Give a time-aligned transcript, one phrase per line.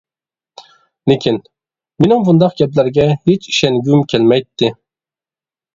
[1.11, 1.37] لېكىن،
[2.05, 4.77] مېنىڭ بۇنداق گەپلەرگە ھېچ ئىشەنگۈم كەلمەيتتى.